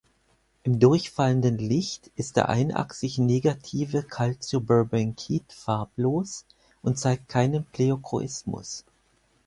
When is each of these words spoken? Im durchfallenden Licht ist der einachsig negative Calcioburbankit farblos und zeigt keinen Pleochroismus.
Im 0.63 0.79
durchfallenden 0.79 1.59
Licht 1.59 2.09
ist 2.15 2.35
der 2.35 2.49
einachsig 2.49 3.19
negative 3.19 4.01
Calcioburbankit 4.01 5.53
farblos 5.53 6.43
und 6.81 6.97
zeigt 6.97 7.29
keinen 7.29 7.65
Pleochroismus. 7.65 8.83